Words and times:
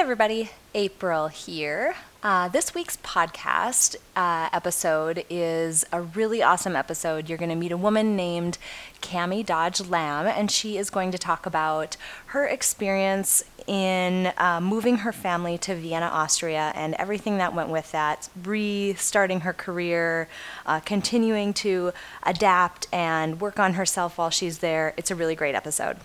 Everybody, 0.00 0.48
April 0.74 1.28
here. 1.28 1.94
Uh, 2.22 2.48
this 2.48 2.74
week's 2.74 2.96
podcast 2.96 3.96
uh, 4.16 4.48
episode 4.50 5.26
is 5.28 5.84
a 5.92 6.00
really 6.00 6.42
awesome 6.42 6.74
episode. 6.74 7.28
You're 7.28 7.36
going 7.36 7.50
to 7.50 7.54
meet 7.54 7.70
a 7.70 7.76
woman 7.76 8.16
named 8.16 8.56
Cami 9.02 9.44
Dodge 9.44 9.82
Lamb, 9.82 10.26
and 10.26 10.50
she 10.50 10.78
is 10.78 10.88
going 10.88 11.10
to 11.10 11.18
talk 11.18 11.44
about 11.44 11.98
her 12.28 12.46
experience 12.46 13.44
in 13.66 14.32
uh, 14.38 14.58
moving 14.62 14.96
her 14.96 15.12
family 15.12 15.58
to 15.58 15.74
Vienna, 15.74 16.06
Austria, 16.06 16.72
and 16.74 16.94
everything 16.94 17.36
that 17.36 17.54
went 17.54 17.68
with 17.68 17.92
that, 17.92 18.30
restarting 18.42 19.40
her 19.40 19.52
career, 19.52 20.28
uh, 20.64 20.80
continuing 20.80 21.52
to 21.52 21.92
adapt 22.22 22.88
and 22.90 23.38
work 23.38 23.60
on 23.60 23.74
herself 23.74 24.16
while 24.16 24.30
she's 24.30 24.60
there. 24.60 24.94
It's 24.96 25.10
a 25.10 25.14
really 25.14 25.34
great 25.34 25.54
episode. 25.54 25.98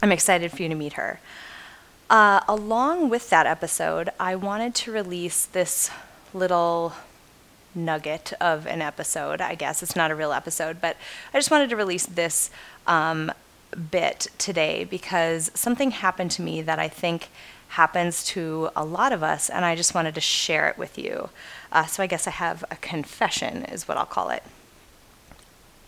I'm 0.00 0.12
excited 0.12 0.52
for 0.52 0.62
you 0.62 0.68
to 0.68 0.76
meet 0.76 0.92
her. 0.92 1.18
Uh, 2.08 2.40
along 2.46 3.08
with 3.08 3.30
that 3.30 3.46
episode, 3.46 4.10
I 4.20 4.36
wanted 4.36 4.74
to 4.76 4.92
release 4.92 5.44
this 5.44 5.90
little 6.32 6.92
nugget 7.74 8.32
of 8.40 8.66
an 8.66 8.80
episode. 8.80 9.40
I 9.40 9.54
guess 9.56 9.82
it's 9.82 9.96
not 9.96 10.10
a 10.10 10.14
real 10.14 10.32
episode, 10.32 10.80
but 10.80 10.96
I 11.34 11.38
just 11.38 11.50
wanted 11.50 11.68
to 11.70 11.76
release 11.76 12.06
this 12.06 12.50
um, 12.86 13.32
bit 13.90 14.28
today 14.38 14.84
because 14.84 15.50
something 15.54 15.90
happened 15.90 16.30
to 16.32 16.42
me 16.42 16.62
that 16.62 16.78
I 16.78 16.88
think 16.88 17.28
happens 17.70 18.24
to 18.24 18.70
a 18.76 18.84
lot 18.84 19.12
of 19.12 19.24
us, 19.24 19.50
and 19.50 19.64
I 19.64 19.74
just 19.74 19.92
wanted 19.92 20.14
to 20.14 20.20
share 20.20 20.68
it 20.68 20.78
with 20.78 20.96
you. 20.96 21.30
Uh, 21.72 21.86
so 21.86 22.02
I 22.02 22.06
guess 22.06 22.28
I 22.28 22.30
have 22.30 22.64
a 22.70 22.76
confession, 22.76 23.64
is 23.64 23.88
what 23.88 23.98
I'll 23.98 24.06
call 24.06 24.30
it. 24.30 24.44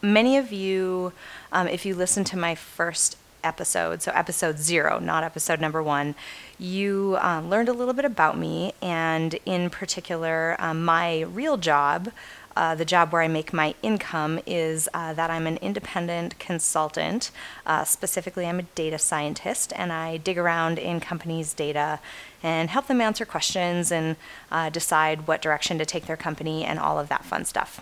Many 0.02 0.36
of 0.36 0.52
you, 0.52 1.12
um, 1.52 1.69
if 1.69 1.86
you 1.86 1.94
listen 1.94 2.24
to 2.24 2.36
my 2.36 2.56
first 2.56 3.16
episode, 3.45 4.02
so 4.02 4.12
episode 4.12 4.59
zero, 4.59 4.98
not 4.98 5.24
episode 5.24 5.60
number 5.60 5.83
one, 5.83 6.15
you 6.59 7.16
um, 7.20 7.48
learned 7.48 7.69
a 7.69 7.73
little 7.73 7.95
bit 7.95 8.05
about 8.05 8.37
me, 8.37 8.73
and 8.83 9.39
in 9.45 9.70
particular, 9.70 10.56
um, 10.58 10.84
my 10.84 11.20
real 11.20 11.56
job. 11.56 12.11
Uh, 12.56 12.75
the 12.75 12.84
job 12.84 13.12
where 13.12 13.22
I 13.22 13.28
make 13.28 13.53
my 13.53 13.77
income 13.83 14.41
is 14.45 14.89
uh, 14.92 15.12
that 15.14 15.30
I'm 15.30 15.47
an 15.47 15.58
independent 15.58 16.36
consultant. 16.41 17.30
Uh, 17.64 17.84
specifically, 17.84 18.47
I'm 18.47 18.58
a 18.58 18.64
data 18.64 18.98
scientist 18.98 19.73
and 19.77 19.92
I 19.92 20.17
dig 20.17 20.36
around 20.36 20.80
in 20.80 20.98
companies' 20.98 21.55
data 21.55 22.00
and 22.42 22.69
help 22.69 22.89
them 22.89 23.00
answer 23.00 23.25
questions 23.25 23.92
and 23.92 24.17
uh, 24.50 24.70
decide 24.70 25.28
what 25.28 25.41
direction 25.41 25.78
to 25.78 25.86
take 25.86 26.06
their 26.06 26.17
company 26.17 26.64
and 26.64 26.80
all 26.80 26.98
of 26.98 27.08
that 27.11 27.25
fun 27.25 27.45
stuff. 27.45 27.80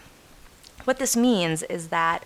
What 0.85 0.99
this 0.99 1.17
means 1.17 1.63
is 1.63 1.89
that 1.89 2.25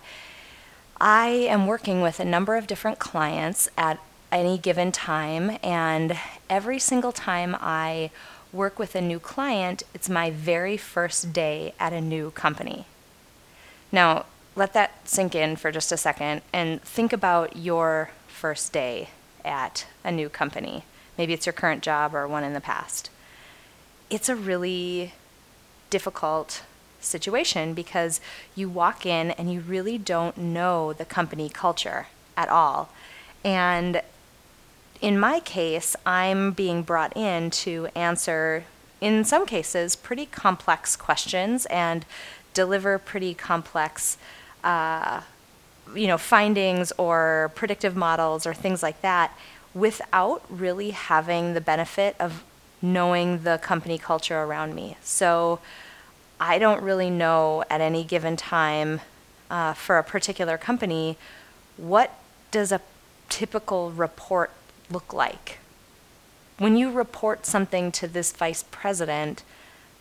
I 1.03 1.29
am 1.29 1.65
working 1.65 2.01
with 2.01 2.19
a 2.19 2.25
number 2.25 2.55
of 2.57 2.67
different 2.67 2.99
clients 2.99 3.67
at 3.75 3.97
any 4.31 4.59
given 4.59 4.91
time, 4.91 5.57
and 5.63 6.15
every 6.47 6.77
single 6.77 7.11
time 7.11 7.57
I 7.59 8.11
work 8.53 8.77
with 8.77 8.93
a 8.93 9.01
new 9.01 9.17
client, 9.17 9.81
it's 9.95 10.09
my 10.09 10.29
very 10.29 10.77
first 10.77 11.33
day 11.33 11.73
at 11.79 11.91
a 11.91 12.01
new 12.01 12.29
company. 12.29 12.85
Now, 13.91 14.27
let 14.55 14.73
that 14.73 15.09
sink 15.09 15.33
in 15.33 15.55
for 15.55 15.71
just 15.71 15.91
a 15.91 15.97
second 15.97 16.43
and 16.53 16.83
think 16.83 17.13
about 17.13 17.57
your 17.57 18.11
first 18.27 18.71
day 18.71 19.09
at 19.43 19.87
a 20.03 20.11
new 20.11 20.29
company. 20.29 20.83
Maybe 21.17 21.33
it's 21.33 21.47
your 21.47 21.53
current 21.53 21.81
job 21.81 22.13
or 22.13 22.27
one 22.27 22.43
in 22.43 22.53
the 22.53 22.61
past. 22.61 23.09
It's 24.11 24.29
a 24.29 24.35
really 24.35 25.13
difficult 25.89 26.61
situation 27.01 27.73
because 27.73 28.21
you 28.55 28.69
walk 28.69 29.05
in 29.05 29.31
and 29.31 29.51
you 29.51 29.59
really 29.61 29.97
don't 29.97 30.37
know 30.37 30.93
the 30.93 31.05
company 31.05 31.49
culture 31.49 32.07
at 32.37 32.49
all. 32.49 32.89
And 33.43 34.01
in 35.01 35.19
my 35.19 35.39
case, 35.39 35.95
I'm 36.05 36.51
being 36.51 36.83
brought 36.83 37.15
in 37.17 37.49
to 37.51 37.87
answer, 37.95 38.65
in 39.01 39.23
some 39.25 39.45
cases, 39.45 39.95
pretty 39.95 40.27
complex 40.27 40.95
questions 40.95 41.65
and 41.67 42.05
deliver 42.53 42.99
pretty 42.99 43.33
complex, 43.33 44.17
uh, 44.63 45.21
you 45.95 46.07
know, 46.07 46.17
findings 46.17 46.91
or 46.97 47.51
predictive 47.55 47.95
models 47.95 48.45
or 48.45 48.53
things 48.53 48.83
like 48.83 49.01
that 49.01 49.35
without 49.73 50.43
really 50.49 50.91
having 50.91 51.53
the 51.53 51.61
benefit 51.61 52.15
of 52.19 52.43
knowing 52.81 53.43
the 53.43 53.57
company 53.59 53.97
culture 53.97 54.39
around 54.41 54.75
me. 54.75 54.97
So 55.01 55.59
I 56.41 56.57
don't 56.57 56.81
really 56.81 57.11
know 57.11 57.63
at 57.69 57.81
any 57.81 58.03
given 58.03 58.35
time 58.35 59.01
uh, 59.51 59.73
for 59.73 59.99
a 59.99 60.03
particular 60.03 60.57
company 60.57 61.15
what 61.77 62.17
does 62.49 62.71
a 62.71 62.81
typical 63.29 63.91
report 63.91 64.49
look 64.89 65.13
like. 65.13 65.59
When 66.57 66.75
you 66.75 66.89
report 66.89 67.45
something 67.45 67.91
to 67.91 68.07
this 68.07 68.31
vice 68.31 68.65
president, 68.71 69.43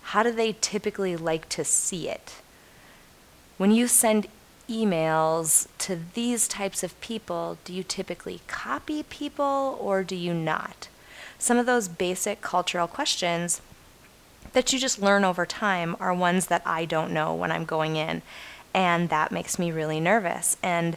how 0.03 0.23
do 0.23 0.33
they 0.33 0.56
typically 0.62 1.15
like 1.15 1.47
to 1.51 1.62
see 1.62 2.09
it? 2.09 2.37
When 3.59 3.71
you 3.71 3.87
send 3.87 4.27
emails 4.67 5.69
to 5.81 6.01
these 6.15 6.49
types 6.49 6.83
of 6.83 6.99
people, 7.03 7.59
do 7.65 7.75
you 7.75 7.83
typically 7.83 8.41
copy 8.47 9.03
people 9.03 9.77
or 9.78 10.03
do 10.03 10.17
you 10.17 10.33
not? 10.33 10.89
Some 11.39 11.59
of 11.59 11.67
those 11.67 11.87
basic 11.87 12.41
cultural 12.41 12.87
questions 12.87 13.61
that 14.53 14.72
you 14.72 14.78
just 14.78 15.00
learn 15.00 15.25
over 15.25 15.47
time 15.47 15.97
are 16.00 16.15
ones 16.15 16.47
that 16.47 16.62
I 16.66 16.84
don't 16.84 17.12
know 17.12 17.34
when 17.34 17.53
I'm 17.53 17.65
going 17.65 17.97
in. 17.97 18.22
And 18.72 19.09
that 19.09 19.33
makes 19.33 19.59
me 19.59 19.72
really 19.72 20.00
nervous. 20.00 20.56
And 20.62 20.97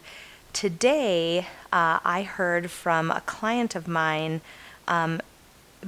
today, 0.53 1.47
uh, 1.71 1.99
I 2.03 2.23
heard 2.23 2.69
from 2.69 3.11
a 3.11 3.21
client 3.21 3.75
of 3.75 3.87
mine 3.87 4.41
um, 4.87 5.21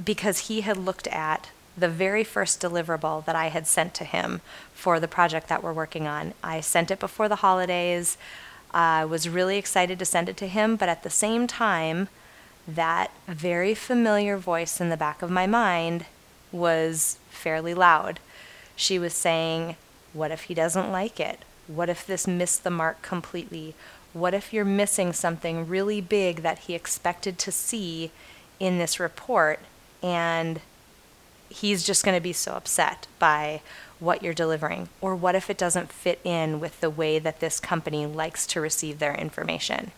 because 0.02 0.48
he 0.48 0.62
had 0.62 0.76
looked 0.76 1.06
at 1.08 1.50
the 1.76 1.88
very 1.88 2.24
first 2.24 2.60
deliverable 2.60 3.24
that 3.26 3.36
I 3.36 3.48
had 3.48 3.66
sent 3.66 3.94
to 3.94 4.04
him 4.04 4.40
for 4.72 4.98
the 4.98 5.08
project 5.08 5.48
that 5.48 5.62
we're 5.62 5.72
working 5.72 6.06
on. 6.06 6.32
I 6.42 6.60
sent 6.60 6.90
it 6.90 6.98
before 6.98 7.28
the 7.28 7.36
holidays. 7.36 8.16
I 8.72 9.04
was 9.04 9.28
really 9.28 9.58
excited 9.58 9.98
to 9.98 10.04
send 10.04 10.28
it 10.28 10.36
to 10.38 10.48
him, 10.48 10.76
but 10.76 10.88
at 10.88 11.02
the 11.02 11.10
same 11.10 11.46
time, 11.46 12.08
that 12.66 13.10
very 13.28 13.74
familiar 13.74 14.36
voice 14.36 14.80
in 14.80 14.88
the 14.88 14.96
back 14.96 15.22
of 15.22 15.30
my 15.30 15.46
mind 15.46 16.06
was 16.50 17.18
fairly 17.36 17.74
loud. 17.74 18.20
She 18.74 18.98
was 18.98 19.14
saying, 19.14 19.76
What 20.12 20.30
if 20.30 20.42
he 20.42 20.54
doesn't 20.54 20.92
like 20.92 21.20
it? 21.20 21.40
What 21.66 21.88
if 21.88 22.06
this 22.06 22.26
missed 22.26 22.64
the 22.64 22.70
mark 22.70 23.02
completely? 23.02 23.74
What 24.12 24.34
if 24.34 24.52
you're 24.52 24.64
missing 24.64 25.12
something 25.12 25.68
really 25.68 26.00
big 26.00 26.42
that 26.42 26.60
he 26.60 26.74
expected 26.74 27.38
to 27.40 27.52
see 27.52 28.10
in 28.58 28.78
this 28.78 28.98
report 28.98 29.60
and 30.02 30.60
he's 31.48 31.84
just 31.84 32.04
going 32.04 32.16
to 32.16 32.22
be 32.22 32.32
so 32.32 32.52
upset 32.52 33.06
by 33.18 33.60
what 33.98 34.22
you're 34.22 34.34
delivering? 34.34 34.88
Or 35.00 35.14
what 35.14 35.34
if 35.34 35.50
it 35.50 35.58
doesn't 35.58 35.92
fit 35.92 36.20
in 36.24 36.60
with 36.60 36.80
the 36.80 36.90
way 36.90 37.18
that 37.18 37.40
this 37.40 37.60
company 37.60 38.06
likes 38.06 38.46
to 38.48 38.60
receive 38.60 38.98
their 38.98 39.14
information? 39.14 39.92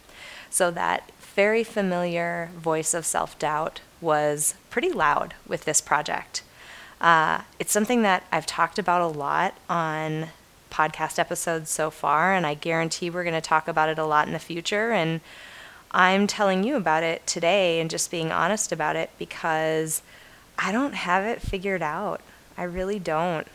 So 0.51 0.71
that 0.71 1.11
very 1.35 1.63
familiar 1.63 2.51
voice 2.57 2.95
of 2.95 3.07
self 3.07 3.39
doubt 3.39 3.81
was 4.01 4.55
pretty 4.71 4.91
loud 4.91 5.35
with 5.47 5.65
this 5.65 5.81
project. 5.81 6.43
Uh, 7.01 7.43
it's 7.59 7.73
something 7.73 8.03
that 8.03 8.25
I've 8.33 8.47
talked 8.47 8.79
about 8.79 9.03
a 9.03 9.07
lot 9.07 9.55
on 9.69 10.29
podcast 10.71 11.19
episodes 11.19 11.71
so 11.71 11.91
far, 11.91 12.35
and 12.35 12.47
I 12.47 12.55
guarantee 12.55 13.11
we're 13.11 13.25
going 13.25 13.35
to 13.35 13.41
talk 13.41 13.69
about 13.69 13.89
it 13.89 13.99
a 13.99 14.05
lot 14.05 14.27
in 14.27 14.33
the 14.33 14.39
future. 14.39 14.91
And 14.91 15.21
I'm 15.91 16.27
telling 16.27 16.65
you 16.65 16.77
about 16.77 17.03
it 17.03 17.27
today 17.27 17.81
and 17.81 17.89
just 17.89 18.11
being 18.11 18.31
honest 18.33 18.73
about 18.73 18.97
it 18.97 19.11
because 19.19 20.03
I 20.59 20.73
don't 20.73 20.95
have 20.95 21.25
it 21.25 21.41
figured 21.41 21.83
out. 21.83 22.21
I 22.57 22.65
really 22.65 22.99
don't. 22.99 23.47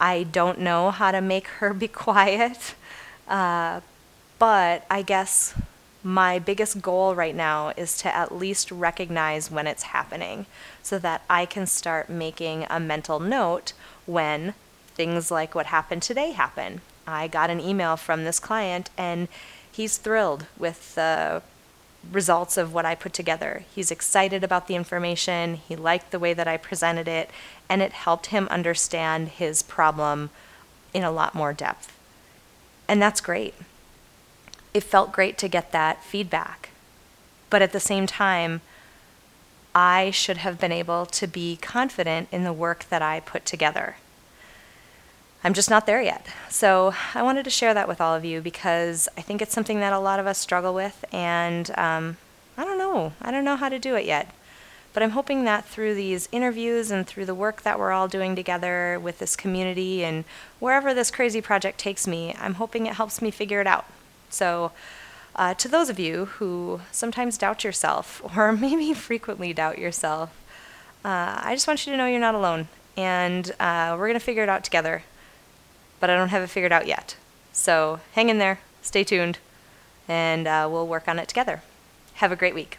I 0.00 0.24
don't 0.24 0.58
know 0.58 0.90
how 0.90 1.12
to 1.12 1.20
make 1.20 1.46
her 1.46 1.72
be 1.74 1.88
quiet, 1.88 2.74
uh, 3.28 3.80
but 4.38 4.84
I 4.90 5.02
guess 5.02 5.54
my 6.02 6.38
biggest 6.38 6.82
goal 6.82 7.14
right 7.14 7.34
now 7.34 7.72
is 7.76 7.96
to 7.98 8.14
at 8.14 8.34
least 8.34 8.70
recognize 8.70 9.50
when 9.50 9.66
it's 9.66 9.84
happening 9.84 10.46
so 10.82 10.98
that 10.98 11.22
I 11.30 11.46
can 11.46 11.66
start 11.66 12.10
making 12.10 12.66
a 12.68 12.80
mental 12.80 13.20
note 13.20 13.72
when 14.06 14.54
things 14.94 15.30
like 15.30 15.54
what 15.54 15.66
happened 15.66 16.02
today 16.02 16.32
happen. 16.32 16.80
I 17.06 17.28
got 17.28 17.50
an 17.50 17.60
email 17.60 17.96
from 17.96 18.24
this 18.24 18.40
client 18.40 18.90
and 18.98 19.28
he's 19.70 19.96
thrilled 19.96 20.46
with 20.58 20.94
the 20.94 21.42
results 22.10 22.56
of 22.56 22.74
what 22.74 22.84
I 22.84 22.96
put 22.96 23.12
together. 23.12 23.64
He's 23.72 23.92
excited 23.92 24.42
about 24.42 24.66
the 24.66 24.74
information, 24.74 25.54
he 25.54 25.76
liked 25.76 26.10
the 26.10 26.18
way 26.18 26.34
that 26.34 26.48
I 26.48 26.56
presented 26.56 27.06
it, 27.06 27.30
and 27.68 27.80
it 27.80 27.92
helped 27.92 28.26
him 28.26 28.48
understand 28.50 29.28
his 29.28 29.62
problem 29.62 30.30
in 30.92 31.04
a 31.04 31.12
lot 31.12 31.34
more 31.34 31.52
depth. 31.52 31.96
And 32.88 33.00
that's 33.00 33.20
great 33.20 33.54
it 34.74 34.82
felt 34.82 35.12
great 35.12 35.38
to 35.38 35.48
get 35.48 35.72
that 35.72 36.02
feedback. 36.04 36.70
But 37.50 37.62
at 37.62 37.72
the 37.72 37.80
same 37.80 38.06
time, 38.06 38.60
I 39.74 40.10
should 40.10 40.38
have 40.38 40.58
been 40.58 40.72
able 40.72 41.06
to 41.06 41.26
be 41.26 41.56
confident 41.56 42.28
in 42.30 42.44
the 42.44 42.52
work 42.52 42.86
that 42.90 43.02
I 43.02 43.20
put 43.20 43.44
together. 43.44 43.96
I'm 45.44 45.54
just 45.54 45.70
not 45.70 45.86
there 45.86 46.00
yet. 46.00 46.26
So 46.50 46.94
I 47.14 47.22
wanted 47.22 47.44
to 47.44 47.50
share 47.50 47.74
that 47.74 47.88
with 47.88 48.00
all 48.00 48.14
of 48.14 48.24
you 48.24 48.40
because 48.40 49.08
I 49.16 49.22
think 49.22 49.42
it's 49.42 49.54
something 49.54 49.80
that 49.80 49.92
a 49.92 49.98
lot 49.98 50.20
of 50.20 50.26
us 50.26 50.38
struggle 50.38 50.72
with, 50.72 51.04
and 51.12 51.70
um, 51.76 52.16
I 52.56 52.64
don't 52.64 52.78
know. 52.78 53.12
I 53.20 53.30
don't 53.30 53.44
know 53.44 53.56
how 53.56 53.68
to 53.68 53.78
do 53.78 53.96
it 53.96 54.04
yet. 54.04 54.32
But 54.92 55.02
I'm 55.02 55.10
hoping 55.10 55.44
that 55.44 55.64
through 55.64 55.94
these 55.94 56.28
interviews 56.32 56.90
and 56.90 57.06
through 57.06 57.24
the 57.24 57.34
work 57.34 57.62
that 57.62 57.78
we're 57.78 57.92
all 57.92 58.08
doing 58.08 58.36
together 58.36 59.00
with 59.02 59.18
this 59.18 59.36
community 59.36 60.04
and 60.04 60.24
wherever 60.60 60.92
this 60.92 61.10
crazy 61.10 61.40
project 61.40 61.78
takes 61.78 62.06
me, 62.06 62.34
I'm 62.38 62.54
hoping 62.54 62.86
it 62.86 62.94
helps 62.94 63.22
me 63.22 63.30
figure 63.30 63.60
it 63.60 63.66
out. 63.66 63.86
So, 64.32 64.72
uh, 65.34 65.54
to 65.54 65.68
those 65.68 65.88
of 65.88 65.98
you 65.98 66.26
who 66.26 66.80
sometimes 66.90 67.38
doubt 67.38 67.64
yourself, 67.64 68.22
or 68.36 68.52
maybe 68.52 68.92
frequently 68.94 69.52
doubt 69.52 69.78
yourself, 69.78 70.30
uh, 71.04 71.40
I 71.42 71.54
just 71.54 71.66
want 71.66 71.86
you 71.86 71.92
to 71.92 71.96
know 71.96 72.06
you're 72.06 72.20
not 72.20 72.34
alone. 72.34 72.68
And 72.96 73.50
uh, 73.58 73.96
we're 73.98 74.06
going 74.08 74.18
to 74.18 74.20
figure 74.20 74.42
it 74.42 74.48
out 74.48 74.64
together. 74.64 75.02
But 76.00 76.10
I 76.10 76.16
don't 76.16 76.28
have 76.28 76.42
it 76.42 76.48
figured 76.48 76.72
out 76.72 76.86
yet. 76.86 77.16
So 77.52 78.00
hang 78.12 78.28
in 78.28 78.38
there, 78.38 78.60
stay 78.82 79.04
tuned, 79.04 79.38
and 80.08 80.46
uh, 80.46 80.68
we'll 80.70 80.86
work 80.86 81.06
on 81.06 81.18
it 81.18 81.28
together. 81.28 81.62
Have 82.14 82.32
a 82.32 82.36
great 82.36 82.54
week. 82.54 82.78